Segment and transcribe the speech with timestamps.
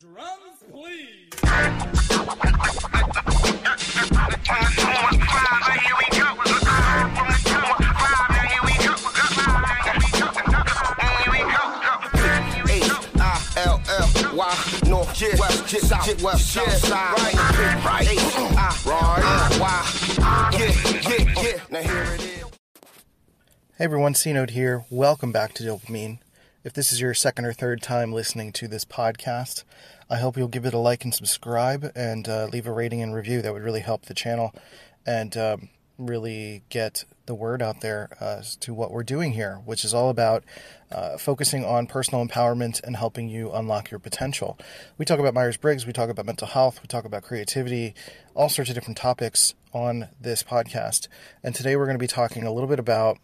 [0.00, 1.28] Drums, please.
[23.74, 24.84] Hey everyone, C Note here.
[24.90, 26.18] Welcome back to Dopamine.
[26.64, 29.62] If this is your second or third time listening to this podcast,
[30.10, 33.14] I hope you'll give it a like and subscribe and uh, leave a rating and
[33.14, 33.40] review.
[33.40, 34.52] That would really help the channel
[35.06, 35.68] and um,
[35.98, 39.94] really get the word out there uh, as to what we're doing here, which is
[39.94, 40.42] all about
[40.90, 44.58] uh, focusing on personal empowerment and helping you unlock your potential.
[44.98, 47.94] We talk about Myers Briggs, we talk about mental health, we talk about creativity,
[48.34, 51.06] all sorts of different topics on this podcast.
[51.44, 53.18] And today we're going to be talking a little bit about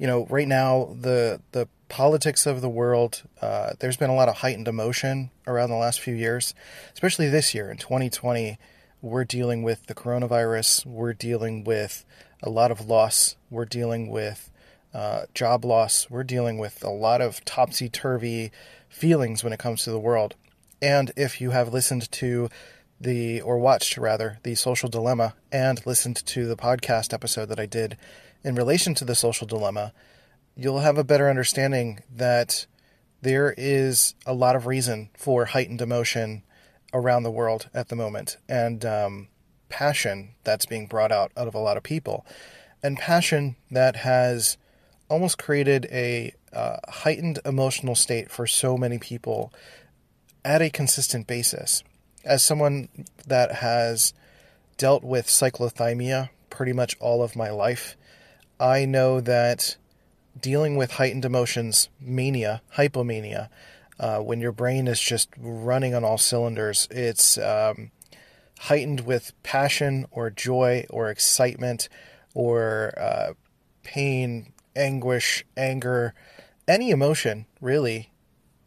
[0.00, 4.28] you know, right now the the politics of the world, uh, there's been a lot
[4.28, 6.54] of heightened emotion around the last few years,
[6.94, 8.58] especially this year in 2020.
[9.02, 10.86] We're dealing with the coronavirus.
[10.86, 12.04] We're dealing with
[12.42, 13.36] a lot of loss.
[13.50, 14.50] We're dealing with
[14.94, 16.08] uh, job loss.
[16.08, 18.50] We're dealing with a lot of topsy turvy
[18.88, 20.36] feelings when it comes to the world.
[20.80, 22.48] And if you have listened to
[23.00, 27.66] the, or watched rather, the social dilemma and listened to the podcast episode that I
[27.66, 27.96] did
[28.44, 29.92] in relation to the social dilemma,
[30.60, 32.66] you'll have a better understanding that
[33.22, 36.42] there is a lot of reason for heightened emotion
[36.92, 39.28] around the world at the moment and um,
[39.70, 42.26] passion that's being brought out out of a lot of people.
[42.82, 44.58] And passion that has
[45.08, 49.54] almost created a uh, heightened emotional state for so many people
[50.44, 51.82] at a consistent basis.
[52.22, 52.90] As someone
[53.26, 54.12] that has
[54.76, 57.96] dealt with cyclothymia pretty much all of my life,
[58.58, 59.76] I know that
[60.40, 63.48] dealing with heightened emotions, mania, hypomania,
[63.98, 67.90] uh, when your brain is just running on all cylinders, it's um,
[68.60, 71.88] heightened with passion or joy or excitement
[72.34, 73.32] or uh,
[73.82, 76.14] pain, anguish, anger,
[76.66, 78.10] any emotion really,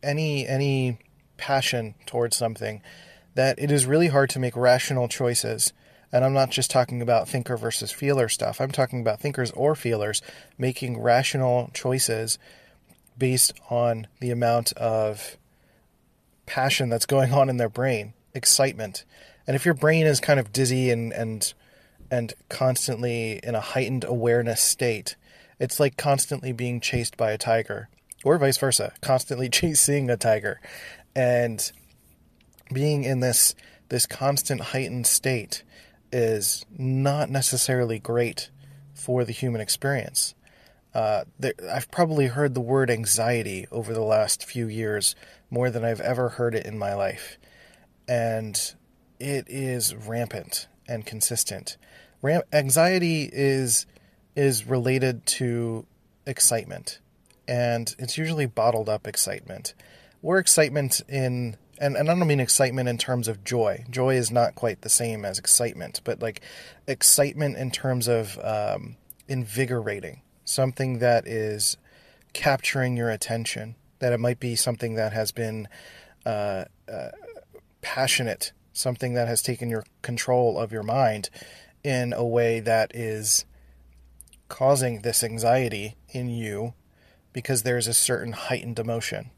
[0.03, 0.99] any any
[1.37, 2.81] passion towards something,
[3.33, 5.73] that it is really hard to make rational choices.
[6.13, 8.61] And I'm not just talking about thinker versus feeler stuff.
[8.61, 10.21] I'm talking about thinkers or feelers
[10.59, 12.37] making rational choices
[13.17, 15.37] based on the amount of
[16.45, 19.05] passion that's going on in their brain, excitement.
[19.47, 21.51] And if your brain is kind of dizzy and and
[22.11, 25.15] and constantly in a heightened awareness state,
[25.59, 27.89] it's like constantly being chased by a tiger
[28.23, 30.61] or vice versa, constantly chasing a tiger.
[31.15, 31.71] And
[32.71, 33.55] being in this
[33.89, 35.63] this constant heightened state
[36.13, 38.49] is not necessarily great
[38.93, 40.35] for the human experience.
[40.93, 45.15] Uh, there, I've probably heard the word anxiety over the last few years
[45.49, 47.37] more than I've ever heard it in my life,
[48.07, 48.75] and
[49.19, 51.77] it is rampant and consistent.
[52.53, 53.85] Anxiety is
[54.35, 55.85] is related to
[56.25, 56.99] excitement,
[57.47, 59.73] and it's usually bottled up excitement,
[60.21, 63.83] or excitement in and, and I don't mean excitement in terms of joy.
[63.89, 66.39] Joy is not quite the same as excitement, but like
[66.87, 68.95] excitement in terms of um,
[69.27, 71.75] invigorating, something that is
[72.31, 73.75] capturing your attention.
[73.99, 75.67] That it might be something that has been
[76.25, 77.09] uh, uh,
[77.81, 81.29] passionate, something that has taken your control of your mind
[81.83, 83.43] in a way that is
[84.47, 86.75] causing this anxiety in you
[87.33, 89.31] because there's a certain heightened emotion.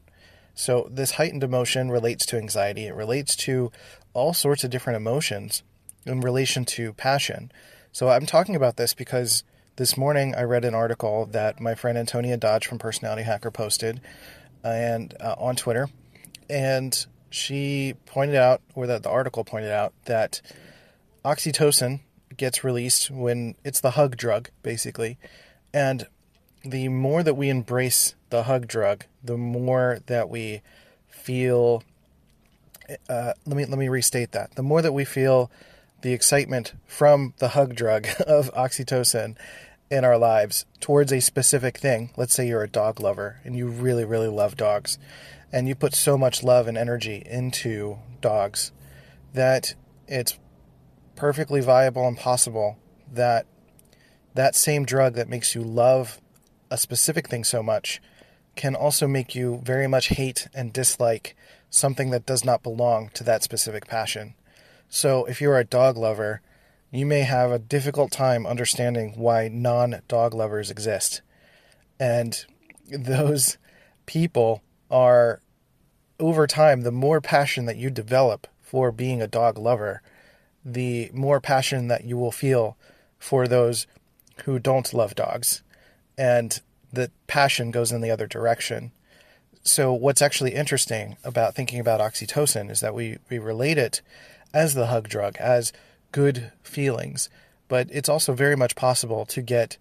[0.58, 2.86] So, this heightened emotion relates to anxiety.
[2.86, 3.70] It relates to
[4.14, 5.62] all sorts of different emotions
[6.06, 7.52] in relation to passion.
[7.92, 9.44] So, I'm talking about this because
[9.76, 14.00] this morning I read an article that my friend Antonia Dodge from Personality Hacker posted
[14.64, 15.90] and uh, on Twitter,
[16.48, 20.40] and she pointed out, or that the article pointed out, that
[21.22, 22.00] oxytocin
[22.34, 25.18] gets released when it's the hug drug, basically,
[25.74, 26.06] and
[26.70, 30.62] the more that we embrace the hug drug, the more that we
[31.08, 31.82] feel.
[33.08, 34.54] Uh, let me let me restate that.
[34.56, 35.50] The more that we feel
[36.02, 39.36] the excitement from the hug drug of oxytocin
[39.90, 42.10] in our lives towards a specific thing.
[42.16, 44.98] Let's say you're a dog lover and you really really love dogs,
[45.52, 48.72] and you put so much love and energy into dogs
[49.34, 49.74] that
[50.08, 50.38] it's
[51.14, 52.78] perfectly viable and possible
[53.12, 53.46] that
[54.34, 56.20] that same drug that makes you love
[56.70, 58.00] a specific thing so much
[58.54, 61.36] can also make you very much hate and dislike
[61.70, 64.34] something that does not belong to that specific passion.
[64.88, 66.40] So, if you're a dog lover,
[66.90, 71.22] you may have a difficult time understanding why non dog lovers exist.
[71.98, 72.44] And
[72.90, 73.58] those
[74.06, 75.40] people are
[76.18, 80.00] over time, the more passion that you develop for being a dog lover,
[80.64, 82.76] the more passion that you will feel
[83.18, 83.86] for those
[84.44, 85.62] who don't love dogs.
[86.18, 86.60] And
[86.92, 88.92] the passion goes in the other direction.
[89.62, 94.00] So, what's actually interesting about thinking about oxytocin is that we, we relate it
[94.54, 95.72] as the hug drug, as
[96.12, 97.28] good feelings,
[97.68, 99.76] but it's also very much possible to get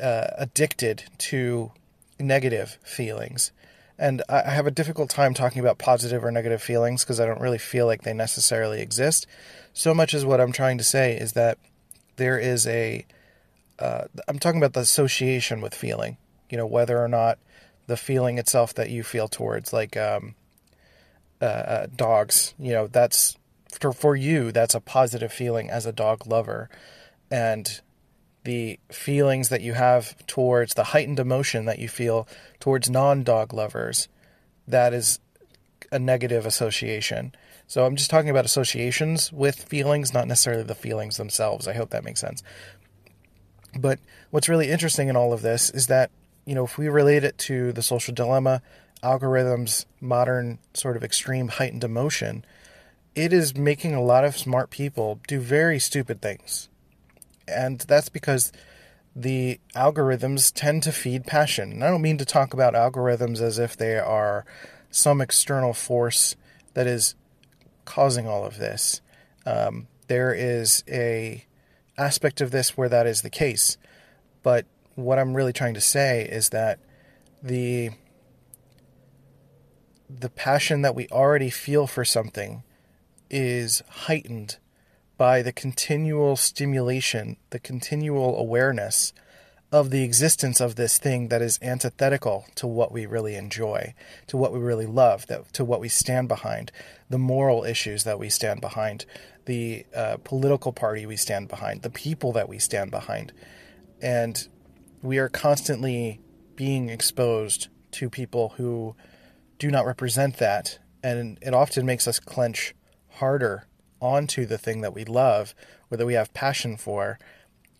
[0.00, 1.72] uh, addicted to
[2.18, 3.52] negative feelings.
[3.98, 7.40] And I have a difficult time talking about positive or negative feelings because I don't
[7.40, 9.26] really feel like they necessarily exist.
[9.72, 11.58] So much as what I'm trying to say is that
[12.16, 13.06] there is a.
[13.78, 14.04] uh,
[14.40, 16.16] talking about the association with feeling.
[16.50, 17.38] You know, whether or not
[17.86, 20.34] the feeling itself that you feel towards, like um,
[21.40, 22.54] uh, uh, dogs.
[22.58, 23.36] You know, that's
[23.80, 24.52] for for you.
[24.52, 26.68] That's a positive feeling as a dog lover,
[27.30, 27.80] and
[28.44, 32.28] the feelings that you have towards the heightened emotion that you feel
[32.60, 34.08] towards non-dog lovers.
[34.66, 35.20] That is
[35.90, 37.34] a negative association.
[37.66, 41.68] So I'm just talking about associations with feelings, not necessarily the feelings themselves.
[41.68, 42.42] I hope that makes sense.
[43.78, 43.98] But
[44.30, 46.10] what's really interesting in all of this is that
[46.44, 48.62] you know, if we relate it to the social dilemma,
[49.02, 52.44] algorithms, modern sort of extreme heightened emotion,
[53.14, 56.68] it is making a lot of smart people do very stupid things.
[57.46, 58.52] And that's because
[59.14, 61.72] the algorithms tend to feed passion.
[61.72, 64.44] And I don't mean to talk about algorithms as if they are
[64.90, 66.36] some external force
[66.74, 67.14] that is
[67.84, 69.00] causing all of this.
[69.44, 71.44] Um, there is a
[72.02, 73.76] aspect of this where that is the case,
[74.42, 76.78] but what I'm really trying to say is that
[77.42, 77.90] the
[80.08, 82.62] the passion that we already feel for something
[83.30, 84.58] is heightened
[85.16, 89.14] by the continual stimulation, the continual awareness
[89.70, 93.94] of the existence of this thing that is antithetical to what we really enjoy,
[94.26, 96.70] to what we really love, that, to what we stand behind,
[97.08, 99.06] the moral issues that we stand behind,
[99.44, 103.32] the uh, political party we stand behind, the people that we stand behind.
[104.00, 104.46] And
[105.02, 106.20] we are constantly
[106.56, 108.94] being exposed to people who
[109.58, 110.78] do not represent that.
[111.02, 112.74] And it often makes us clench
[113.14, 113.66] harder
[114.00, 115.54] onto the thing that we love
[115.90, 117.18] or that we have passion for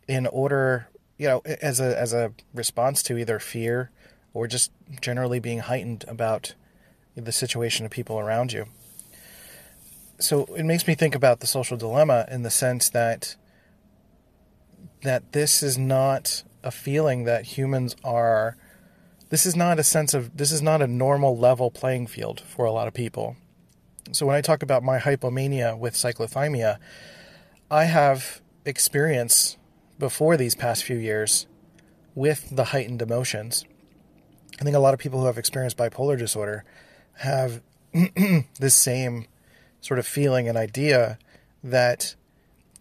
[0.08, 0.88] in order,
[1.18, 3.90] you know, as a, as a response to either fear
[4.34, 4.70] or just
[5.00, 6.54] generally being heightened about
[7.14, 8.66] the situation of people around you.
[10.22, 13.34] So it makes me think about the social dilemma in the sense that
[15.02, 18.56] that this is not a feeling that humans are
[19.30, 22.64] this is not a sense of this is not a normal level playing field for
[22.64, 23.36] a lot of people.
[24.12, 26.78] So when I talk about my hypomania with cyclothymia,
[27.68, 29.56] I have experience
[29.98, 31.48] before these past few years
[32.14, 33.64] with the heightened emotions.
[34.60, 36.64] I think a lot of people who have experienced bipolar disorder
[37.14, 37.60] have
[38.60, 39.26] this same
[39.82, 41.18] sort of feeling and idea
[41.62, 42.14] that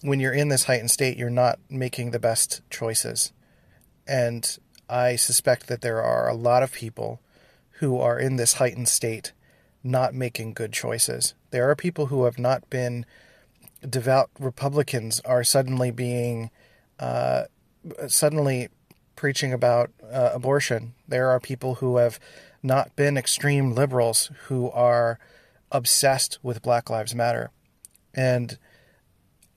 [0.01, 3.33] when you're in this heightened state, you're not making the best choices.
[4.07, 4.57] And
[4.89, 7.19] I suspect that there are a lot of people
[7.79, 9.33] who are in this heightened state
[9.83, 11.33] not making good choices.
[11.49, 13.05] There are people who have not been
[13.87, 16.51] devout Republicans are suddenly being
[16.99, 17.45] uh,
[18.07, 18.69] suddenly
[19.15, 20.93] preaching about uh, abortion.
[21.07, 22.19] There are people who have
[22.61, 25.19] not been extreme liberals who are
[25.71, 27.51] obsessed with Black Lives Matter
[28.13, 28.57] and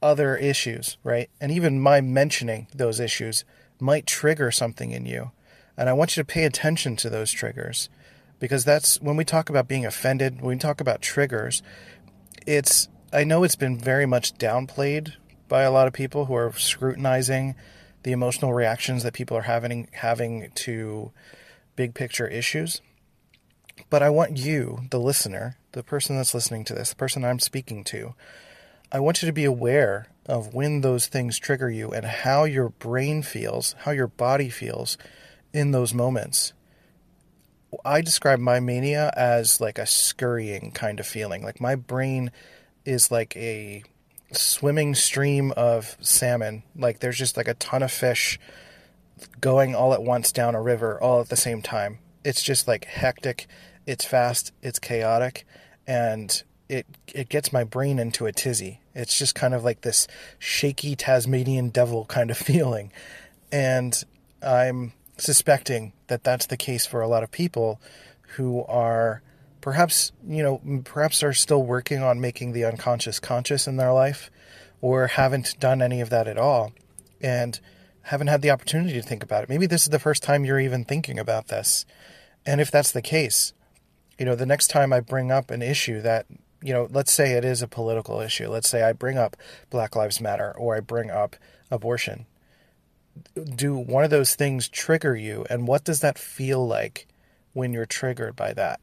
[0.03, 1.31] other issues, right?
[1.41, 3.45] And even my mentioning those issues
[3.81, 5.33] might trigger something in you.
[5.77, 7.89] And I want you to pay attention to those triggers
[8.39, 11.63] because that's when we talk about being offended, when we talk about triggers,
[12.47, 15.15] it's I know it's been very much downplayed
[15.49, 17.55] by a lot of people who are scrutinizing
[18.03, 21.13] the emotional reactions that people are having having to
[21.77, 22.81] big picture issues.
[23.89, 27.39] But I want you, the listener, the person that's listening to this, the person I'm
[27.39, 28.15] speaking to,
[28.91, 32.71] I want you to be aware of when those things trigger you and how your
[32.71, 34.97] brain feels, how your body feels
[35.53, 36.53] in those moments.
[37.85, 41.43] I describe my mania as like a scurrying kind of feeling.
[41.43, 42.31] Like my brain
[42.85, 43.83] is like a
[44.33, 46.63] swimming stream of salmon.
[46.77, 48.39] Like there's just like a ton of fish
[49.41, 51.99] going all at once down a river all at the same time.
[52.25, 53.47] It's just like hectic,
[53.87, 55.47] it's fast, it's chaotic,
[55.87, 58.81] and it it gets my brain into a tizzy.
[58.95, 60.07] It's just kind of like this
[60.39, 62.93] shaky Tasmanian devil kind of feeling.
[63.53, 64.03] And
[64.43, 67.81] I'm suspecting that that's the case for a lot of people
[68.37, 69.23] who are
[69.61, 74.31] perhaps, you know, perhaps are still working on making the unconscious conscious in their life
[74.81, 76.73] or haven't done any of that at all
[77.21, 77.61] and
[78.03, 79.49] haven't had the opportunity to think about it.
[79.49, 81.87] Maybe this is the first time you're even thinking about this.
[82.45, 83.55] And if that's the case,
[84.19, 86.27] you know, the next time I bring up an issue that,
[86.63, 88.49] you know, let's say it is a political issue.
[88.49, 89.37] Let's say I bring up
[89.71, 91.37] Black Lives Matter or I bring up
[91.71, 92.27] abortion.
[93.35, 95.45] Do one of those things trigger you?
[95.51, 97.07] And what does that feel like
[97.53, 98.81] when you're triggered by that?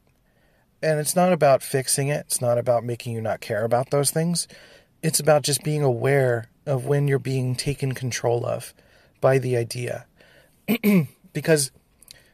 [0.82, 4.10] And it's not about fixing it, it's not about making you not care about those
[4.10, 4.48] things.
[5.02, 8.74] It's about just being aware of when you're being taken control of
[9.20, 10.06] by the idea.
[11.32, 11.70] because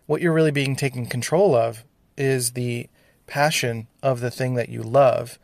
[0.06, 1.84] what you're really being taken control of
[2.18, 2.88] is the
[3.26, 5.38] passion of the thing that you love.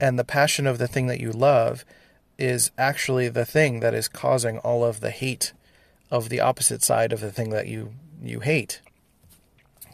[0.00, 1.84] And the passion of the thing that you love
[2.38, 5.52] is actually the thing that is causing all of the hate
[6.10, 8.80] of the opposite side of the thing that you, you hate.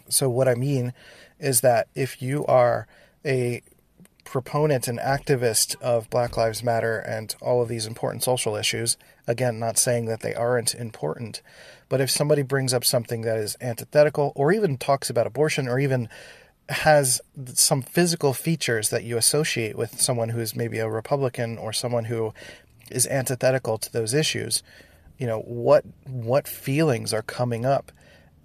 [0.08, 0.92] So, what I mean
[1.38, 2.86] is that if you are
[3.24, 3.62] a
[4.30, 8.96] proponent and activist of Black Lives Matter and all of these important social issues,
[9.26, 11.42] again, not saying that they aren't important,
[11.88, 15.80] but if somebody brings up something that is antithetical or even talks about abortion or
[15.80, 16.08] even
[16.68, 17.20] has
[17.54, 22.32] some physical features that you associate with someone who's maybe a Republican or someone who
[22.88, 24.62] is antithetical to those issues,
[25.18, 27.90] you know, what what feelings are coming up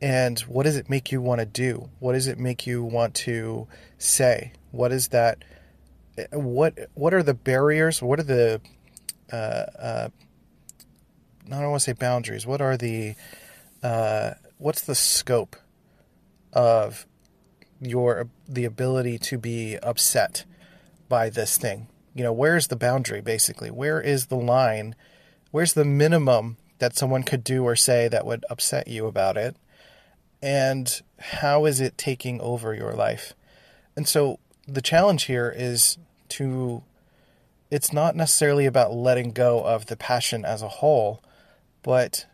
[0.02, 1.90] and what does it make you want to do?
[2.00, 3.68] What does it make you want to
[4.00, 4.52] say?
[4.72, 5.44] What is that
[6.32, 8.02] what what are the barriers?
[8.02, 8.62] What are the
[9.32, 10.10] uh, uh,
[11.48, 12.46] I don't want to say boundaries.
[12.46, 13.16] What are the
[13.84, 15.56] uh, what's the scope
[16.54, 17.06] of
[17.80, 20.46] your the ability to be upset
[21.08, 21.88] by this thing?
[22.14, 23.70] You know, where's the boundary basically?
[23.70, 24.96] Where is the line?
[25.52, 29.56] Where's the minimum that someone could do or say that would upset you about it?
[30.42, 33.34] And how is it taking over your life?
[33.96, 35.98] And so the challenge here is
[36.30, 36.84] to
[37.72, 41.22] it's not necessarily about letting go of the passion as a whole,
[41.84, 42.26] but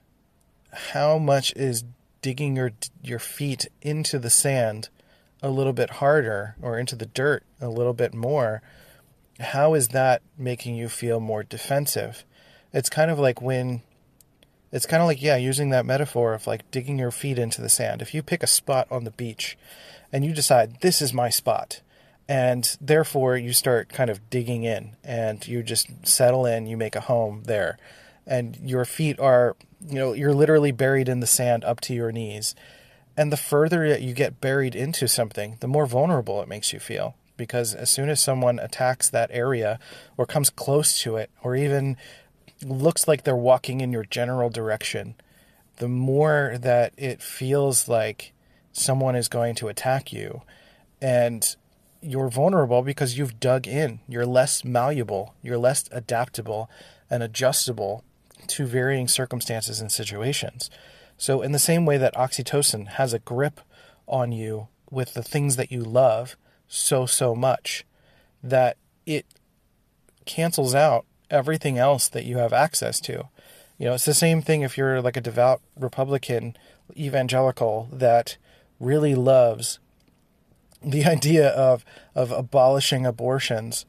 [0.71, 1.83] how much is
[2.21, 2.71] digging your
[3.01, 4.89] your feet into the sand
[5.41, 8.61] a little bit harder or into the dirt a little bit more?
[9.39, 12.23] How is that making you feel more defensive?
[12.73, 13.81] It's kind of like when
[14.71, 17.69] it's kind of like yeah using that metaphor of like digging your feet into the
[17.69, 18.01] sand.
[18.01, 19.57] If you pick a spot on the beach
[20.11, 21.81] and you decide this is my spot
[22.31, 26.95] and therefore you start kind of digging in and you just settle in you make
[26.95, 27.77] a home there.
[28.25, 32.13] And your feet are you know you're literally buried in the sand up to your
[32.13, 32.55] knees.
[33.17, 37.15] And the further you get buried into something the more vulnerable it makes you feel.
[37.35, 39.77] Because as soon as someone attacks that area
[40.15, 41.97] or comes close to it or even
[42.63, 45.15] looks like they're walking in your general direction
[45.77, 48.31] the more that it feels like
[48.71, 50.43] someone is going to attack you.
[51.01, 51.55] And
[52.01, 53.99] you're vulnerable because you've dug in.
[54.07, 56.69] You're less malleable, you're less adaptable
[57.09, 58.03] and adjustable
[58.47, 60.69] to varying circumstances and situations.
[61.17, 63.61] So, in the same way that oxytocin has a grip
[64.07, 66.35] on you with the things that you love
[66.67, 67.85] so, so much
[68.43, 69.25] that it
[70.25, 73.29] cancels out everything else that you have access to.
[73.77, 76.55] You know, it's the same thing if you're like a devout Republican
[76.95, 78.37] evangelical that
[78.79, 79.79] really loves
[80.83, 81.85] the idea of
[82.15, 83.85] of abolishing abortions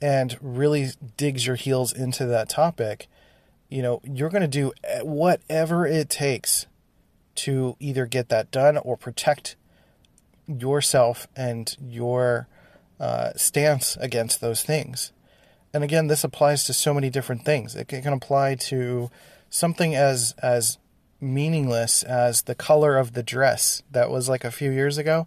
[0.00, 3.06] and really digs your heels into that topic,
[3.68, 4.72] you know, you're going to do
[5.02, 6.66] whatever it takes
[7.34, 9.56] to either get that done or protect
[10.46, 12.48] yourself and your
[12.98, 15.12] uh, stance against those things.
[15.72, 17.74] And again, this applies to so many different things.
[17.74, 19.10] It can apply to
[19.48, 20.78] something as as
[21.22, 25.26] meaningless as the color of the dress that was like a few years ago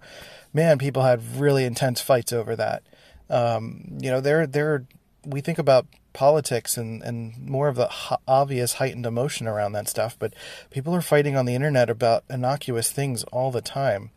[0.56, 2.82] man, people had really intense fights over that.
[3.30, 4.86] Um, you know, there, there,
[5.25, 7.92] we think about politics and, and more of the
[8.25, 10.34] obvious heightened emotion around that stuff, but
[10.72, 14.12] people are fighting on the internet about innocuous things all the time,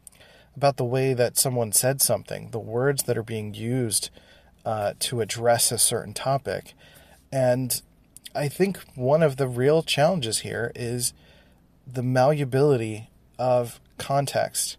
[0.56, 4.08] about the way that someone said something, the words that are being used
[4.64, 6.72] uh, to address a certain topic.
[7.32, 7.82] And
[8.32, 11.12] I think one of the real challenges here is
[11.90, 14.76] the malleability of context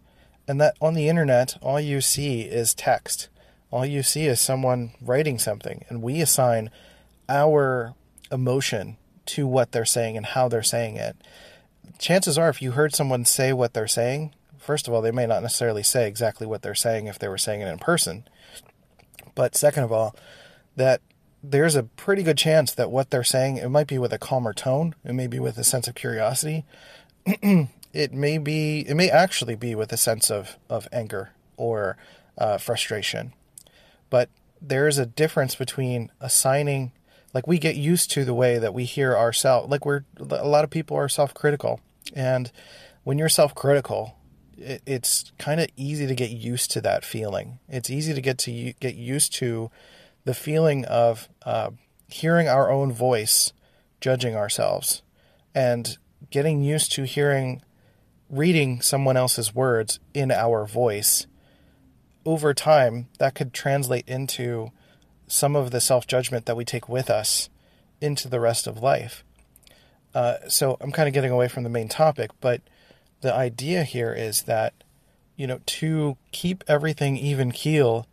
[0.50, 3.28] and that on the internet, all you see is text.
[3.70, 6.72] All you see is someone writing something, and we assign
[7.28, 7.94] our
[8.32, 11.16] emotion to what they're saying and how they're saying it.
[12.00, 15.24] Chances are, if you heard someone say what they're saying, first of all, they may
[15.24, 18.24] not necessarily say exactly what they're saying if they were saying it in person.
[19.36, 20.16] But second of all,
[20.74, 21.00] that
[21.44, 24.52] there's a pretty good chance that what they're saying, it might be with a calmer
[24.52, 26.64] tone, it may be with a sense of curiosity,
[27.92, 31.96] it may be it may actually be with a sense of of anger or
[32.38, 33.32] uh, frustration.
[34.08, 34.28] But
[34.60, 36.92] there is a difference between assigning
[37.32, 40.64] like we get used to the way that we hear ourselves like we're a lot
[40.64, 41.80] of people are self-critical.
[42.14, 42.50] And
[43.04, 44.16] when you're self-critical
[44.56, 47.58] it, it's kind of easy to get used to that feeling.
[47.68, 49.70] It's easy to get to get used to
[50.24, 51.70] the feeling of uh,
[52.08, 53.52] hearing our own voice
[54.00, 55.02] judging ourselves.
[55.54, 55.96] And
[56.30, 57.62] getting used to hearing
[58.28, 61.26] reading someone else's words in our voice
[62.24, 64.70] over time that could translate into
[65.26, 67.48] some of the self-judgment that we take with us
[68.00, 69.24] into the rest of life.
[70.14, 72.60] Uh, so i'm kind of getting away from the main topic but
[73.20, 74.74] the idea here is that
[75.36, 78.08] you know to keep everything even keel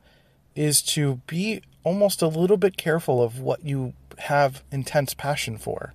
[0.57, 5.93] is to be almost a little bit careful of what you have intense passion for.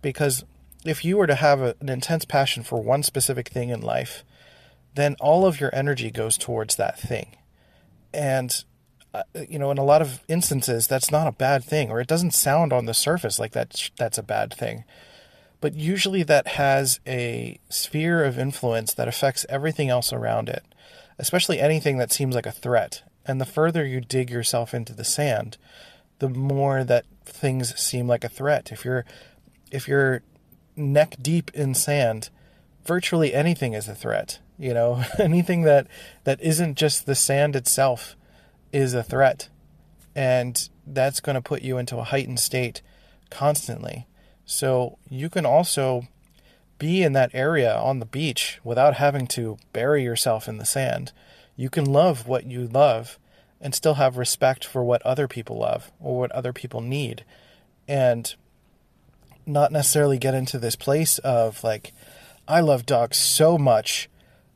[0.00, 0.44] Because
[0.84, 4.24] if you were to have a, an intense passion for one specific thing in life,
[4.94, 7.36] then all of your energy goes towards that thing.
[8.12, 8.64] And,
[9.14, 12.08] uh, you know, in a lot of instances, that's not a bad thing, or it
[12.08, 14.84] doesn't sound on the surface like that, that's a bad thing.
[15.60, 20.64] But usually that has a sphere of influence that affects everything else around it,
[21.18, 23.02] especially anything that seems like a threat.
[23.26, 25.58] And the further you dig yourself into the sand,
[26.18, 28.72] the more that things seem like a threat.
[28.72, 29.04] If you're
[29.70, 30.22] if you're
[30.80, 32.30] neck deep in sand,
[32.84, 34.38] virtually anything is a threat.
[34.58, 35.86] You know, anything that
[36.24, 38.16] that isn't just the sand itself
[38.72, 39.48] is a threat,
[40.14, 42.82] and that's going to put you into a heightened state
[43.30, 44.06] constantly.
[44.44, 46.08] So you can also
[46.78, 51.12] be in that area on the beach without having to bury yourself in the sand.
[51.54, 53.18] You can love what you love
[53.60, 57.24] and still have respect for what other people love or what other people need.
[57.86, 58.34] And
[59.52, 61.92] not necessarily get into this place of like,
[62.48, 64.08] I love dogs so much.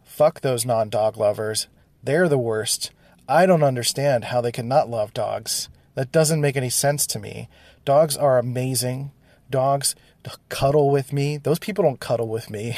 [0.05, 1.69] Fuck those non dog lovers.
[2.03, 2.91] They're the worst.
[3.29, 5.69] I don't understand how they can not love dogs.
[5.95, 7.49] That doesn't make any sense to me.
[7.85, 9.13] Dogs are amazing.
[9.51, 9.95] Dogs
[10.49, 11.37] cuddle with me.
[11.37, 12.77] Those people don't cuddle with me.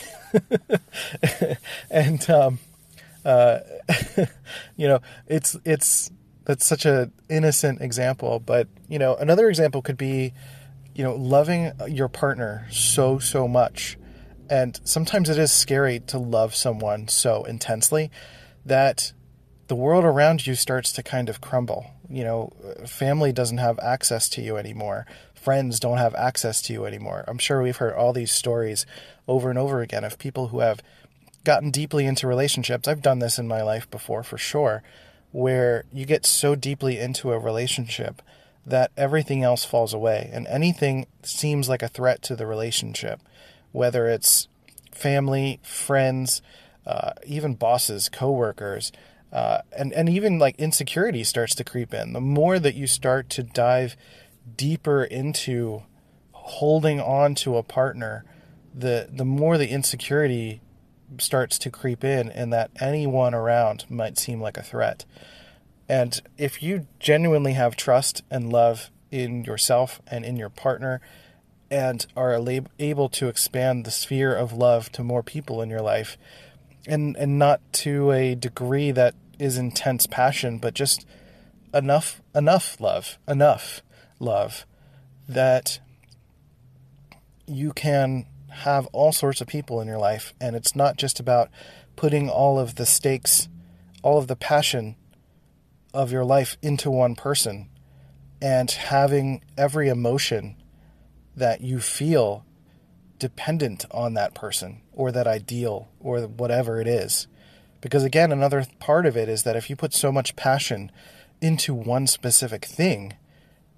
[1.90, 2.58] and um,
[3.24, 3.60] uh,
[4.76, 6.10] you know, it's it's
[6.44, 8.40] that's such an innocent example.
[8.40, 10.32] But you know, another example could be
[10.96, 13.98] you know, loving your partner so, so much.
[14.48, 18.10] And sometimes it is scary to love someone so intensely
[18.64, 19.12] that
[19.66, 21.90] the world around you starts to kind of crumble.
[22.08, 22.52] You know,
[22.86, 25.06] family doesn't have access to you anymore.
[25.34, 27.24] Friends don't have access to you anymore.
[27.28, 28.86] I'm sure we've heard all these stories
[29.28, 30.82] over and over again of people who have
[31.44, 32.88] gotten deeply into relationships.
[32.88, 34.82] I've done this in my life before for sure,
[35.30, 38.22] where you get so deeply into a relationship
[38.66, 43.20] that everything else falls away and anything seems like a threat to the relationship,
[43.70, 44.48] whether it's
[44.92, 46.42] family, friends,
[46.84, 48.90] uh, even bosses, coworkers,
[49.32, 52.12] uh, and and even like insecurity starts to creep in.
[52.12, 53.96] The more that you start to dive
[54.56, 55.82] deeper into
[56.32, 58.24] holding on to a partner,
[58.74, 60.60] the the more the insecurity
[61.18, 65.04] starts to creep in, and that anyone around might seem like a threat.
[65.88, 71.00] And if you genuinely have trust and love in yourself and in your partner,
[71.70, 72.40] and are
[72.78, 76.16] able to expand the sphere of love to more people in your life,
[76.86, 81.06] and and not to a degree that is intense passion, but just
[81.74, 83.82] enough enough love, enough
[84.18, 84.64] love
[85.28, 85.80] that
[87.46, 91.50] you can have all sorts of people in your life, and it's not just about
[91.96, 93.48] putting all of the stakes,
[94.02, 94.96] all of the passion
[95.96, 97.68] of your life into one person
[98.42, 100.54] and having every emotion
[101.34, 102.44] that you feel
[103.18, 107.26] dependent on that person or that ideal or whatever it is.
[107.80, 110.92] Because again, another part of it is that if you put so much passion
[111.40, 113.14] into one specific thing,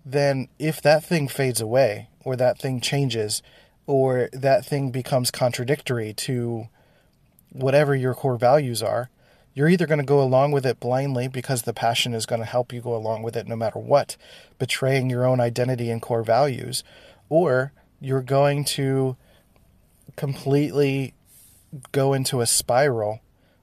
[0.05, 3.43] then if that thing fades away or that thing changes
[3.87, 6.69] or that thing becomes contradictory to
[7.53, 9.09] whatever your core values are,
[9.59, 12.47] you're either going to go along with it blindly because the passion is going to
[12.47, 14.17] help you go along with it no matter what,
[14.57, 16.85] betraying your own identity and core values,
[17.29, 19.17] or you're going to
[20.15, 21.13] completely
[21.91, 23.19] go into a spiral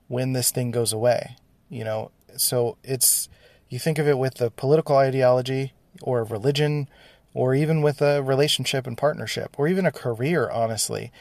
[0.09, 1.37] when this thing goes away.
[1.69, 3.29] You know, so it's
[3.69, 6.89] you think of it with a political ideology or religion
[7.33, 11.13] or even with a relationship and partnership or even a career, honestly.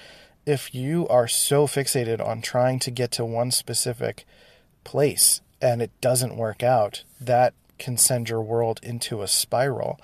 [0.45, 4.27] If you are so fixated on trying to get to one specific
[4.85, 9.99] place and it doesn't work out, that can send your world into a spiral.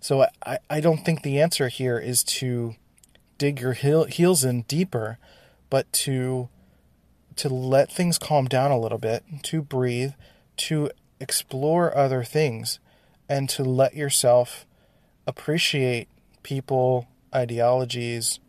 [0.00, 2.74] So I, I don't think the answer here is to
[3.38, 5.18] dig your heel, heels in deeper,
[5.68, 6.48] but to
[7.36, 10.12] to let things calm down a little bit, to breathe,
[10.56, 10.90] to
[11.20, 12.78] explore other things,
[13.28, 14.66] and to let yourself
[15.26, 16.08] appreciate
[16.42, 18.40] people, ideologies,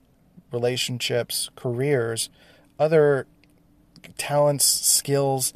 [0.52, 2.30] relationships, careers,
[2.78, 3.28] other
[4.18, 5.54] talents, skills,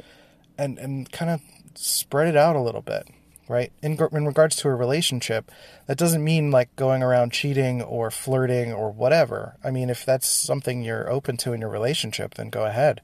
[0.58, 1.40] and and kind of
[1.74, 3.08] spread it out a little bit,
[3.48, 3.72] right?
[3.82, 5.50] In in regards to a relationship,
[5.86, 9.56] that doesn't mean like going around cheating or flirting or whatever.
[9.62, 13.00] I mean, if that's something you're open to in your relationship, then go ahead.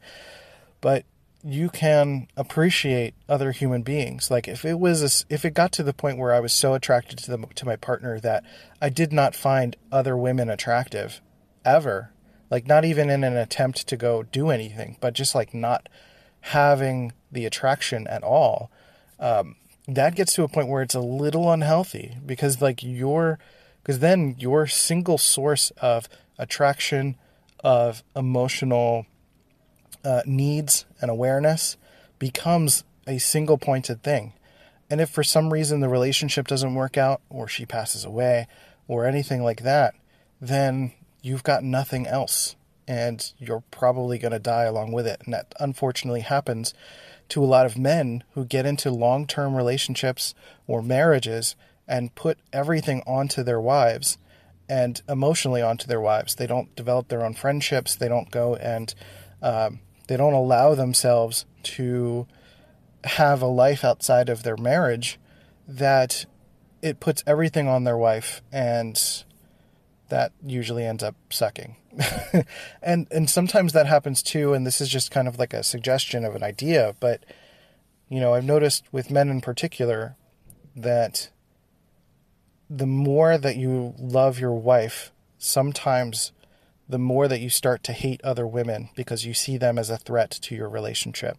[0.81, 1.05] But
[1.45, 4.31] you can appreciate other human beings.
[4.31, 6.75] Like if it was a, if it got to the point where I was so
[6.75, 8.45] attracted to the to my partner that
[8.81, 11.21] I did not find other women attractive
[11.65, 12.13] ever,
[12.51, 15.89] like not even in an attempt to go do anything, but just like not
[16.43, 18.71] having the attraction at all.
[19.19, 19.57] Um,
[19.89, 23.39] that gets to a point where it's a little unhealthy because like your
[23.83, 27.17] because then your single source of attraction
[27.65, 29.07] of emotional
[30.05, 31.77] uh, needs and awareness
[32.19, 34.33] becomes a single pointed thing.
[34.89, 38.47] And if for some reason the relationship doesn't work out, or she passes away,
[38.87, 39.95] or anything like that,
[40.41, 42.57] then you've got nothing else.
[42.87, 45.23] And you're probably going to die along with it.
[45.25, 46.75] And that unfortunately happens
[47.29, 50.35] to a lot of men who get into long term relationships
[50.67, 54.19] or marriages and put everything onto their wives
[54.69, 56.35] and emotionally onto their wives.
[56.35, 57.95] They don't develop their own friendships.
[57.95, 58.95] They don't go and
[59.43, 62.27] um, they don't allow themselves to
[63.05, 65.19] have a life outside of their marriage
[65.67, 66.27] that
[66.81, 69.25] it puts everything on their wife and
[70.13, 71.75] that usually ends up sucking.
[72.83, 76.23] and and sometimes that happens too and this is just kind of like a suggestion
[76.27, 77.25] of an idea, but
[78.11, 80.17] you know, I've noticed with men in particular
[80.77, 81.31] that
[82.69, 86.33] the more that you love your wife, sometimes
[86.87, 89.97] the more that you start to hate other women because you see them as a
[89.97, 91.39] threat to your relationship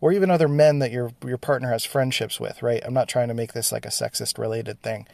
[0.00, 3.28] or even other men that your your partner has friendships with right i'm not trying
[3.28, 5.06] to make this like a sexist related thing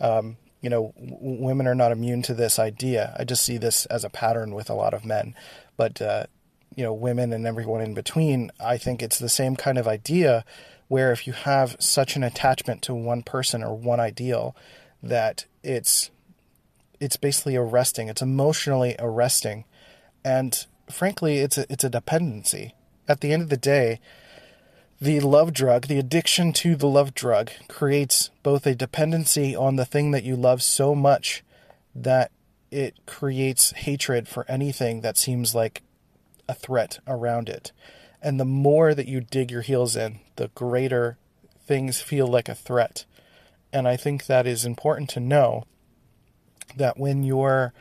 [0.00, 3.86] um, you know w- women are not immune to this idea i just see this
[3.86, 5.34] as a pattern with a lot of men
[5.76, 6.24] but uh,
[6.74, 10.44] you know women and everyone in between i think it's the same kind of idea
[10.88, 14.56] where if you have such an attachment to one person or one ideal
[15.02, 16.10] that it's
[17.00, 18.08] it's basically arresting.
[18.08, 19.64] It's emotionally arresting,
[20.24, 22.74] and frankly, it's a, it's a dependency.
[23.06, 24.00] At the end of the day,
[25.00, 29.84] the love drug, the addiction to the love drug, creates both a dependency on the
[29.84, 31.44] thing that you love so much
[31.94, 32.32] that
[32.70, 35.82] it creates hatred for anything that seems like
[36.48, 37.72] a threat around it.
[38.20, 41.16] And the more that you dig your heels in, the greater
[41.66, 43.04] things feel like a threat.
[43.72, 45.64] And I think that is important to know
[46.76, 47.72] that when you're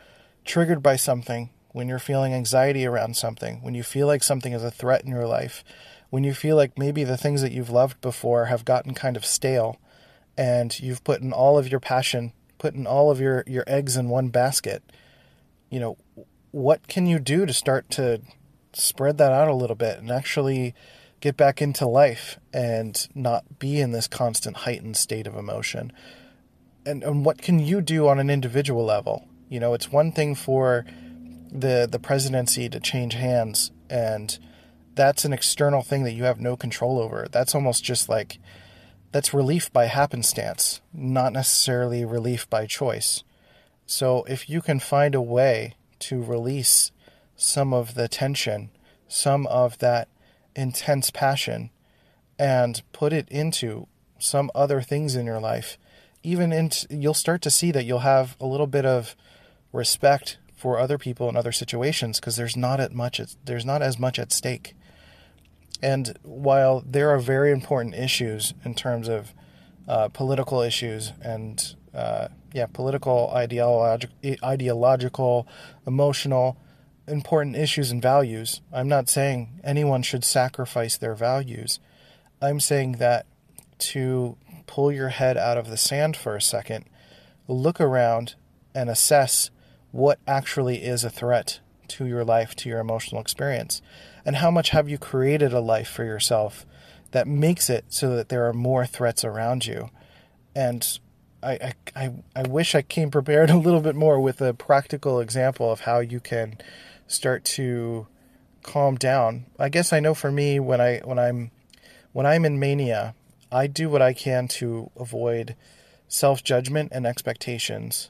[0.45, 4.63] triggered by something, when you're feeling anxiety around something, when you feel like something is
[4.63, 5.63] a threat in your life,
[6.09, 9.25] when you feel like maybe the things that you've loved before have gotten kind of
[9.25, 9.79] stale
[10.37, 13.97] and you've put in all of your passion, put in all of your, your eggs
[13.97, 14.83] in one basket,
[15.69, 15.97] you know,
[16.51, 18.21] what can you do to start to
[18.73, 20.73] spread that out a little bit and actually
[21.19, 25.91] get back into life and not be in this constant heightened state of emotion?
[26.87, 29.27] and, and what can you do on an individual level?
[29.49, 30.85] You know, it's one thing for
[31.51, 34.37] the the presidency to change hands and
[34.97, 37.27] that's an external thing that you have no control over.
[37.31, 38.39] That's almost just like
[39.11, 43.23] that's relief by happenstance, not necessarily relief by choice.
[43.85, 46.91] So if you can find a way to release
[47.37, 48.69] some of the tension,
[49.07, 50.09] some of that
[50.55, 51.69] intense passion
[52.37, 53.87] and put it into
[54.19, 55.77] some other things in your life
[56.27, 59.15] even in you'll start to see that you'll have a little bit of
[59.71, 64.19] respect for other people in other situations because there's not much there's not as much
[64.19, 64.73] at stake.
[65.81, 69.33] And while there are very important issues in terms of
[69.87, 75.47] uh, political issues and uh, yeah, political, ideological, ideological,
[75.85, 76.57] emotional,
[77.07, 78.61] important issues and values.
[78.73, 81.79] I'm not saying anyone should sacrifice their values.
[82.41, 83.25] I'm saying that
[83.79, 86.85] to pull your head out of the sand for a second,
[87.47, 88.35] look around,
[88.75, 89.49] and assess
[89.91, 91.59] what actually is a threat
[91.89, 93.81] to your life, to your emotional experience,
[94.25, 96.65] and how much have you created a life for yourself
[97.11, 99.89] that makes it so that there are more threats around you.
[100.55, 100.99] And
[101.41, 105.71] I, I, I wish I came prepared a little bit more with a practical example
[105.71, 106.57] of how you can
[107.07, 108.07] start to
[108.63, 109.45] calm down.
[109.57, 111.51] I guess I know for me when I when I'm
[112.11, 113.15] when I'm in mania,
[113.51, 115.55] I do what I can to avoid
[116.07, 118.09] self judgment and expectations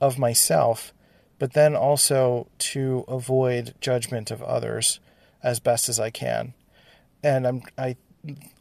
[0.00, 0.92] of myself,
[1.38, 5.00] but then also to avoid judgment of others
[5.42, 6.54] as best as I can.
[7.22, 7.96] And I'm I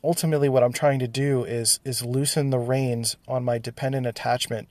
[0.03, 4.69] ultimately what I'm trying to do is is loosen the reins on my dependent attachment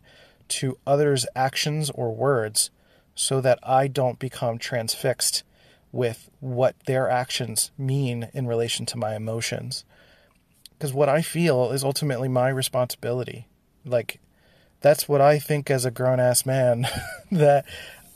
[0.48, 2.70] to others' actions or words
[3.14, 5.44] so that I don't become transfixed
[5.90, 9.84] with what their actions mean in relation to my emotions.
[10.70, 13.46] Because what I feel is ultimately my responsibility.
[13.84, 14.18] Like,
[14.82, 16.86] that's what I think as a grown ass man.
[17.32, 17.64] that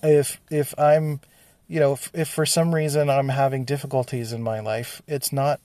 [0.02, 1.20] if if I'm,
[1.68, 5.60] you know, if, if for some reason I'm having difficulties in my life, it's not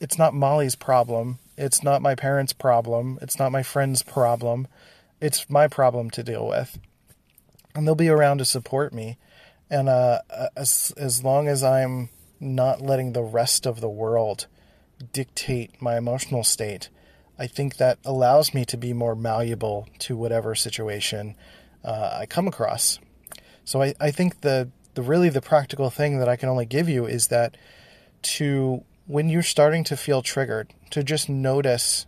[0.00, 1.38] it's not Molly's problem.
[1.56, 3.18] It's not my parents' problem.
[3.20, 4.68] It's not my friend's problem.
[5.20, 6.78] It's my problem to deal with.
[7.74, 9.18] And they'll be around to support me.
[9.70, 10.20] And uh,
[10.56, 14.46] as as long as I'm not letting the rest of the world
[15.12, 16.88] dictate my emotional state,
[17.38, 21.36] I think that allows me to be more malleable to whatever situation
[21.84, 22.98] uh, I come across.
[23.64, 26.88] So I, I think the the really the practical thing that I can only give
[26.88, 27.56] you is that
[28.22, 32.06] to when you're starting to feel triggered, to just notice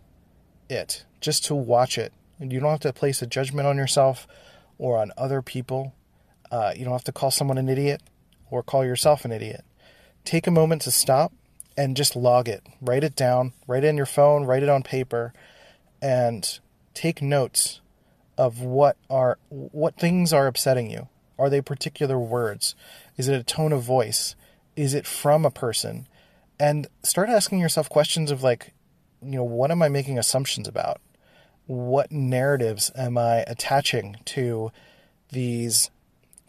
[0.69, 2.11] it, just to watch it.
[2.39, 4.27] And you don't have to place a judgment on yourself
[4.77, 5.93] or on other people.
[6.51, 8.01] Uh, you don't have to call someone an idiot
[8.49, 9.63] or call yourself an idiot.
[10.25, 11.31] Take a moment to stop
[11.77, 12.63] and just log it.
[12.81, 15.33] Write it down, write it in your phone, write it on paper,
[16.01, 16.59] and
[16.93, 17.81] take notes
[18.37, 21.07] of what are what things are upsetting you.
[21.37, 22.75] Are they particular words?
[23.17, 24.35] Is it a tone of voice?
[24.75, 26.07] Is it from a person?
[26.61, 28.71] and start asking yourself questions of like,
[29.23, 31.01] you know, what am I making assumptions about?
[31.65, 34.71] What narratives am I attaching to
[35.31, 35.89] these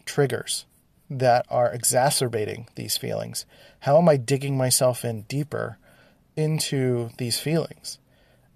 [0.05, 0.65] triggers
[1.09, 3.45] that are exacerbating these feelings?
[3.79, 5.77] How am I digging myself in deeper
[6.35, 7.99] into these feelings?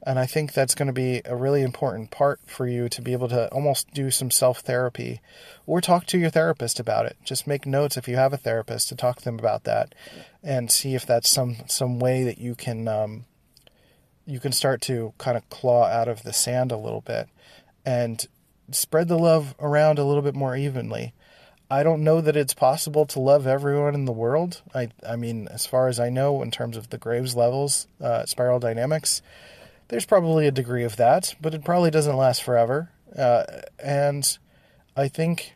[0.08, 3.12] And I think that's going to be a really important part for you to be
[3.12, 5.20] able to almost do some self therapy
[5.66, 7.18] or talk to your therapist about it.
[7.26, 9.94] Just make notes if you have a therapist to talk to them about that
[10.42, 13.26] and see if that's some, some way that you can, um,
[14.26, 17.28] you can start to kind of claw out of the sand a little bit
[17.86, 18.28] and
[18.72, 21.14] spread the love around a little bit more evenly.
[21.70, 24.62] I don't know that it's possible to love everyone in the world.
[24.74, 28.26] I, I mean, as far as I know, in terms of the Graves levels, uh,
[28.26, 29.22] spiral dynamics,
[29.90, 32.92] there's probably a degree of that, but it probably doesn't last forever.
[33.18, 33.44] Uh,
[33.80, 34.38] and
[34.96, 35.56] I think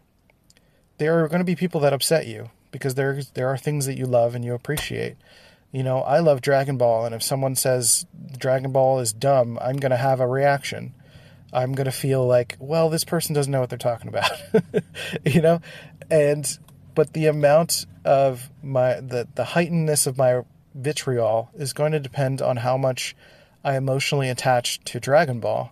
[0.97, 3.97] there are going to be people that upset you because there there are things that
[3.97, 5.15] you love and you appreciate.
[5.71, 8.05] You know, I love Dragon Ball, and if someone says
[8.37, 10.93] Dragon Ball is dumb, I'm going to have a reaction.
[11.53, 14.31] I'm going to feel like, well, this person doesn't know what they're talking about,
[15.25, 15.61] you know,
[16.09, 16.57] and
[16.95, 22.41] but the amount of my the the heightenedness of my vitriol is going to depend
[22.41, 23.15] on how much
[23.63, 25.71] I emotionally attached to Dragon Ball.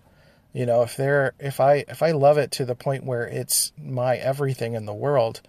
[0.53, 3.71] You know, if they're if I if I love it to the point where it's
[3.77, 5.41] my everything in the world,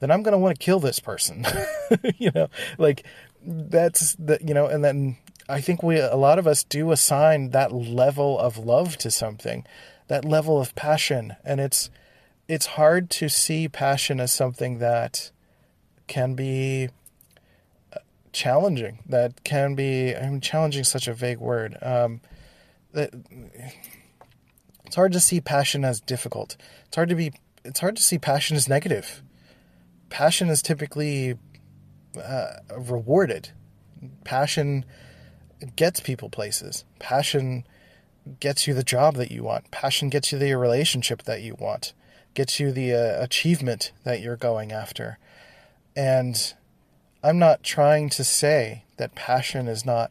[0.00, 1.44] then I'm going to want to kill this person.
[2.16, 3.04] you know, like
[3.42, 7.50] that's the you know, and then I think we a lot of us do assign
[7.50, 9.64] that level of love to something,
[10.08, 11.90] that level of passion, and it's
[12.48, 15.30] it's hard to see passion as something that
[16.06, 16.88] can be
[18.36, 18.98] challenging.
[19.08, 20.14] That can be.
[20.14, 21.76] I mean, challenging such a vague word.
[21.82, 22.20] Um,
[22.92, 23.10] that
[24.84, 26.56] it's hard to see passion as difficult.
[26.86, 27.32] It's hard to be.
[27.64, 29.22] It's hard to see passion as negative.
[30.10, 31.36] Passion is typically
[32.22, 33.50] uh, rewarded.
[34.24, 34.84] Passion
[35.76, 36.84] gets people places.
[36.98, 37.64] Passion
[38.40, 39.70] gets you the job that you want.
[39.70, 41.92] Passion gets you the relationship that you want.
[42.34, 45.18] Gets you the uh, achievement that you're going after.
[45.94, 46.54] And
[47.22, 50.10] I'm not trying to say that passion is not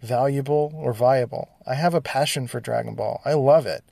[0.00, 1.48] valuable or viable.
[1.66, 3.20] I have a passion for Dragon Ball.
[3.24, 3.84] I love it.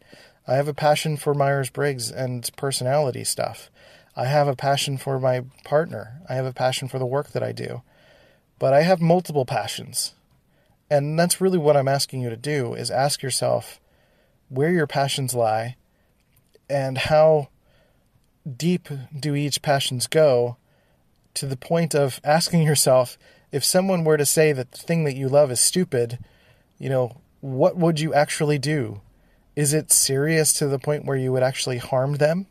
[0.46, 3.70] I have a passion for Myers Briggs and personality stuff.
[4.14, 6.20] I have a passion for my partner.
[6.28, 7.82] I have a passion for the work that I do.
[8.58, 10.14] But I have multiple passions.
[10.92, 13.80] And that's really what I'm asking you to do is ask yourself
[14.50, 15.76] where your passions lie
[16.68, 17.48] and how
[18.58, 20.58] deep do each passions go
[21.32, 23.16] to the point of asking yourself
[23.50, 26.18] if someone were to say that the thing that you love is stupid,
[26.76, 29.00] you know, what would you actually do?
[29.56, 32.48] Is it serious to the point where you would actually harm them?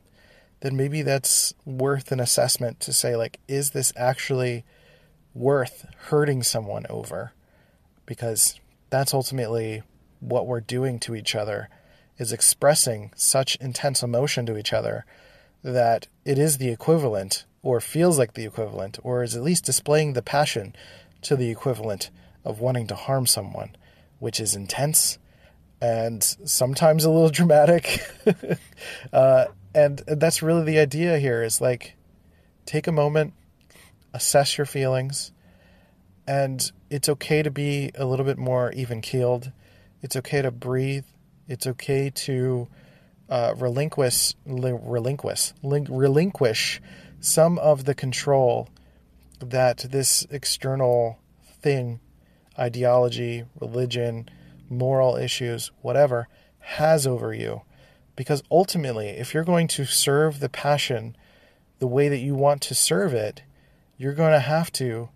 [0.61, 4.65] Then maybe that's worth an assessment to say, like, is this actually
[5.35, 7.33] worth hurting someone over?
[8.11, 9.83] Because that's ultimately
[10.19, 11.69] what we're doing to each other
[12.17, 15.05] is expressing such intense emotion to each other
[15.63, 20.11] that it is the equivalent or feels like the equivalent, or is at least displaying
[20.11, 20.75] the passion
[21.21, 22.09] to the equivalent
[22.43, 23.77] of wanting to harm someone,
[24.19, 25.17] which is intense
[25.81, 28.01] and sometimes a little dramatic.
[29.13, 31.95] uh, and that's really the idea here is like
[32.65, 33.31] take a moment,
[34.13, 35.31] assess your feelings,
[36.27, 39.53] and it's okay to be a little bit more even keeled.
[40.01, 41.05] It's okay to breathe.
[41.47, 42.67] It's okay to
[43.29, 46.81] uh, relinquish, relinquish, relinquish
[47.21, 48.67] some of the control
[49.39, 51.17] that this external
[51.61, 52.01] thing,
[52.59, 54.29] ideology, religion,
[54.69, 56.27] moral issues, whatever,
[56.59, 57.61] has over you.
[58.17, 61.15] Because ultimately, if you're going to serve the passion
[61.79, 63.43] the way that you want to serve it,
[63.97, 65.07] you're going to have to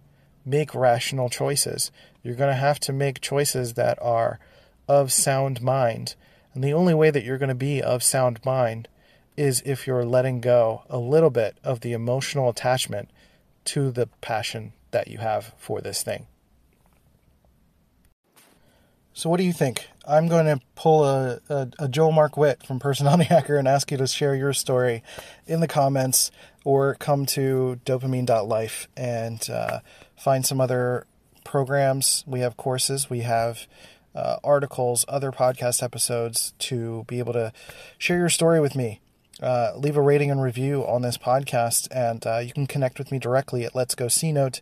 [0.45, 1.91] make rational choices.
[2.23, 4.39] You're going to have to make choices that are
[4.87, 6.15] of sound mind.
[6.53, 8.87] And the only way that you're going to be of sound mind
[9.35, 13.09] is if you're letting go a little bit of the emotional attachment
[13.65, 16.27] to the passion that you have for this thing.
[19.17, 19.87] So, what do you think?
[20.05, 23.89] I'm going to pull a, a, a, Joel Mark Witt from Personality Hacker and ask
[23.89, 25.03] you to share your story
[25.47, 26.31] in the comments
[26.65, 29.79] or come to dopeamine.life and uh,
[30.17, 31.07] find some other
[31.45, 32.25] programs.
[32.27, 33.67] We have courses, we have
[34.13, 37.53] uh, articles, other podcast episodes to be able to
[37.97, 38.99] share your story with me.
[39.41, 43.13] Uh, leave a rating and review on this podcast, and uh, you can connect with
[43.13, 44.59] me directly at Let's Go C Note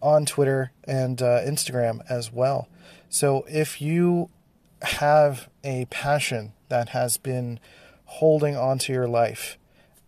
[0.00, 2.68] on Twitter and uh, Instagram as well.
[3.08, 4.30] So if you
[4.82, 7.60] have a passion that has been
[8.04, 9.58] holding onto your life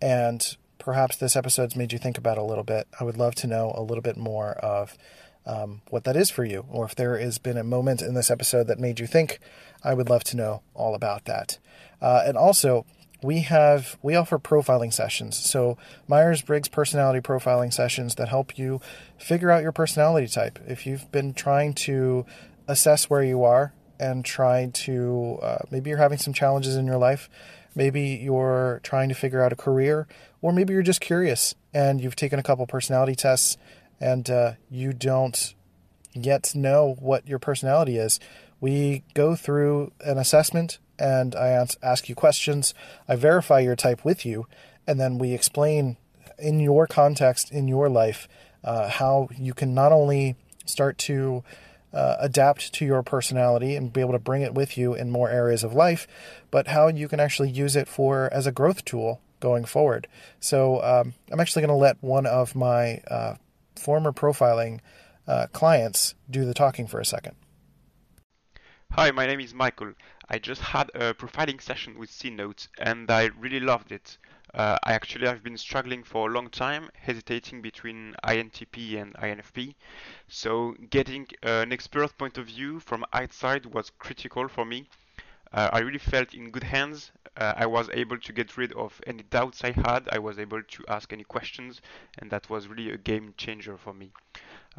[0.00, 3.46] and perhaps this episode's made you think about a little bit, I would love to
[3.46, 4.96] know a little bit more of
[5.46, 8.30] um, what that is for you, or if there has been a moment in this
[8.30, 9.40] episode that made you think.
[9.82, 11.58] I would love to know all about that.
[12.02, 12.84] Uh, and also,
[13.22, 18.80] we have we offer profiling sessions so myers-briggs personality profiling sessions that help you
[19.16, 22.24] figure out your personality type if you've been trying to
[22.68, 26.98] assess where you are and try to uh, maybe you're having some challenges in your
[26.98, 27.28] life.
[27.74, 30.06] Maybe you're trying to figure out a career
[30.40, 33.56] or maybe you're just curious and you've taken a couple personality tests
[34.00, 35.54] and uh, you don't
[36.12, 38.20] yet know what your personality is.
[38.60, 41.48] We go through an assessment and i
[41.82, 42.74] ask you questions.
[43.08, 44.46] I verify your type with you
[44.86, 45.96] and then we explain
[46.38, 48.28] in your context in your life
[48.64, 51.42] uh, how you can not only start to
[51.92, 55.30] uh, adapt to your personality and be able to bring it with you in more
[55.30, 56.06] areas of life,
[56.50, 60.06] but how you can actually use it for as a growth tool going forward.
[60.40, 63.36] So um, I'm actually going to let one of my uh,
[63.76, 64.80] former profiling
[65.26, 67.36] uh, clients do the talking for a second.
[68.92, 69.92] Hi, my name is Michael.
[70.30, 74.18] I just had a profiling session with C Note and I really loved it.
[74.54, 79.74] Uh, I actually have been struggling for a long time, hesitating between INTP and INFP.
[80.28, 84.88] So getting uh, an expert point of view from outside was critical for me.
[85.52, 87.10] Uh, I really felt in good hands.
[87.36, 90.08] Uh, I was able to get rid of any doubts I had.
[90.12, 91.80] I was able to ask any questions,
[92.18, 94.12] and that was really a game changer for me.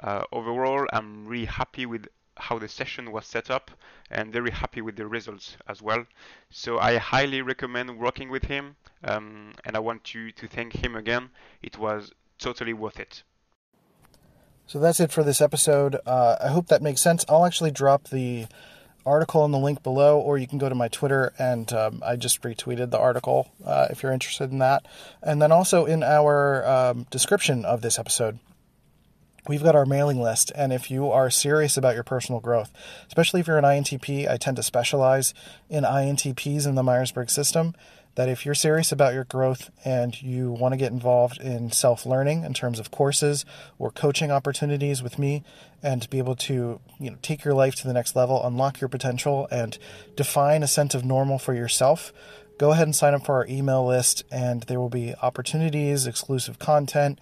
[0.02, 2.08] Uh, overall, I'm really happy with
[2.40, 3.72] how the session was set up
[4.10, 6.06] and very happy with the results as well.
[6.50, 10.96] So I highly recommend working with him um, and I want to, to thank him
[10.96, 11.30] again.
[11.62, 13.24] It was totally worth it.
[14.68, 15.98] So that's it for this episode.
[16.06, 17.26] Uh, I hope that makes sense.
[17.28, 18.48] I'll actually drop the
[19.06, 22.16] article in the link below, or you can go to my Twitter and um, I
[22.16, 24.86] just retweeted the article uh, if you're interested in that.
[25.24, 28.40] And then also in our um, description of this episode,
[29.48, 30.52] we've got our mailing list.
[30.56, 32.72] And if you are serious about your personal growth,
[33.08, 35.34] especially if you're an INTP, I tend to specialize
[35.70, 37.74] in INTPs in the Myers Briggs system.
[38.16, 42.06] That if you're serious about your growth and you want to get involved in self
[42.06, 43.46] learning in terms of courses
[43.78, 45.44] or coaching opportunities with me,
[45.82, 48.90] and be able to you know take your life to the next level, unlock your
[48.90, 49.78] potential, and
[50.16, 52.12] define a sense of normal for yourself,
[52.60, 56.60] go ahead and sign up for our email list, and there will be opportunities, exclusive
[56.60, 57.20] content,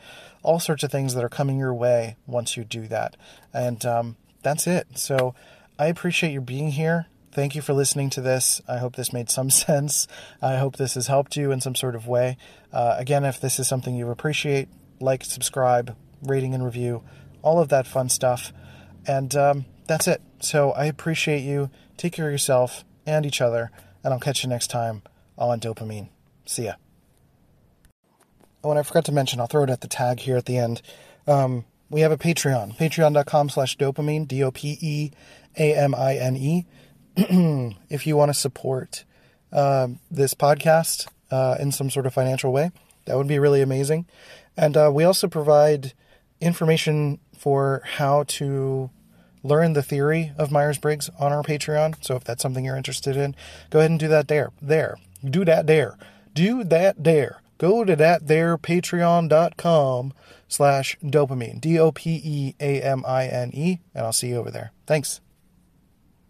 [0.48, 3.18] all sorts of things that are coming your way once you do that.
[3.54, 4.88] And um, that's it.
[4.98, 5.36] So
[5.78, 7.08] I appreciate you being here.
[7.34, 8.62] Thank you for listening to this.
[8.66, 10.08] I hope this made some sense.
[10.42, 12.38] I hope this has helped you in some sort of way.
[12.72, 14.70] Uh, again, if this is something you appreciate,
[15.02, 17.04] like, subscribe, rating, and review,
[17.42, 18.54] all of that fun stuff.
[19.06, 20.22] And um, that's it.
[20.40, 21.70] So I appreciate you.
[21.98, 23.70] Take care of yourself and each other.
[24.02, 25.02] And I'll catch you next time
[25.38, 26.08] on Dopeamine.
[26.46, 26.76] See ya.
[28.68, 30.58] Oh, and I forgot to mention, I'll throw it at the tag here at the
[30.58, 30.82] end.
[31.26, 35.12] Um, we have a Patreon, patreon.com slash dopeamine, D O P E
[35.58, 36.66] A M I N E.
[37.90, 39.06] If you want to support
[39.54, 42.72] uh, this podcast uh, in some sort of financial way,
[43.06, 44.06] that would be really amazing.
[44.58, 45.94] And uh, we also provide
[46.42, 48.90] information for how to
[49.44, 52.04] learn the theory of Myers Briggs on our Patreon.
[52.04, 53.34] So if that's something you're interested in,
[53.70, 54.52] go ahead and do that there.
[54.62, 54.98] There.
[55.24, 55.98] Do that there.
[56.34, 60.14] Do that there go to that there patreon.com
[60.48, 62.60] slash dopeamine d-o-p-e-a-m-i-n-e
[63.94, 64.72] and i'll see you over there.
[64.86, 65.22] Thanks